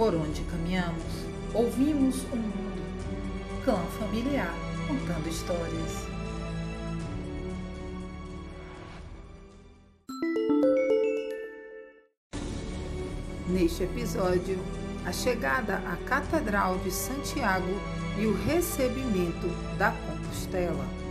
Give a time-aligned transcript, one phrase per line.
[0.00, 1.04] Por onde caminhamos,
[1.52, 3.62] ouvimos o mundo.
[3.62, 4.50] Clã familiar
[4.88, 6.06] contando histórias.
[13.46, 14.58] Neste episódio,
[15.04, 17.78] a chegada à Catedral de Santiago
[18.18, 21.09] e o recebimento da Compostela.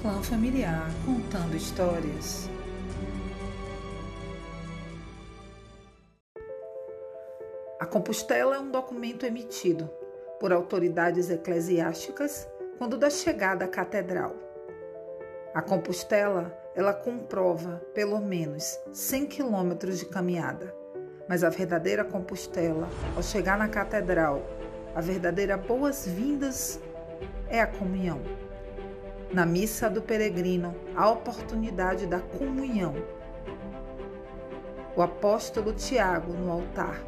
[0.00, 2.48] Clã familiar contando histórias.
[7.78, 9.90] A Compostela é um documento emitido
[10.38, 14.34] por autoridades eclesiásticas quando da chegada à catedral.
[15.52, 20.74] A Compostela, ela comprova pelo menos 100 quilômetros de caminhada,
[21.28, 24.40] mas a verdadeira Compostela, ao chegar na catedral,
[24.94, 26.80] a verdadeira boas-vindas
[27.50, 28.49] é a comunhão.
[29.32, 32.94] Na missa do peregrino, a oportunidade da comunhão.
[34.96, 37.00] O apóstolo Tiago no altar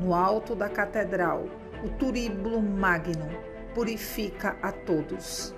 [0.00, 1.44] no alto da catedral,
[1.84, 3.28] o turíbulo magno
[3.74, 5.54] purifica a todos.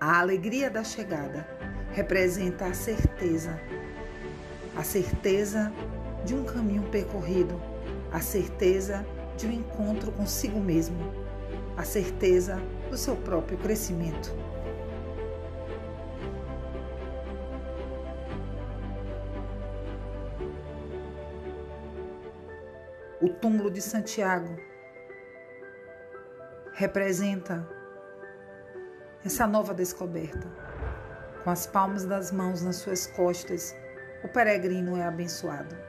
[0.00, 1.46] A alegria da chegada
[1.92, 3.60] representa a certeza,
[4.74, 5.72] a certeza
[6.24, 7.60] de um caminho percorrido,
[8.12, 9.04] a certeza
[9.36, 10.96] de um encontro consigo mesmo,
[11.76, 14.34] a certeza do seu próprio crescimento.
[23.20, 24.56] O túmulo de Santiago
[26.74, 27.66] representa
[29.24, 30.46] essa nova descoberta.
[31.42, 33.74] Com as palmas das mãos nas suas costas,
[34.22, 35.85] o peregrino é abençoado.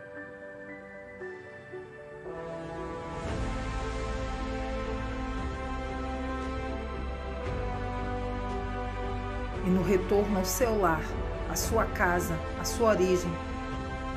[9.65, 11.03] E no retorno ao seu lar,
[11.49, 13.31] à sua casa, à sua origem,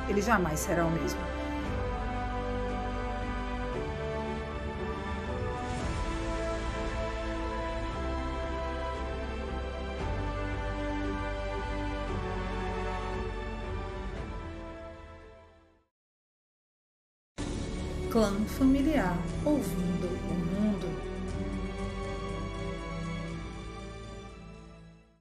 [0.07, 1.19] ele jamais será o mesmo.
[18.11, 21.00] clã familiar ouvindo o mundo.